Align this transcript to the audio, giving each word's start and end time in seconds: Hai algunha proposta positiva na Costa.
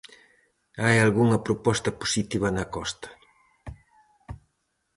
Hai 0.83 0.95
algunha 0.99 1.43
proposta 1.47 1.97
positiva 2.01 2.47
na 2.51 2.65
Costa. 2.75 3.09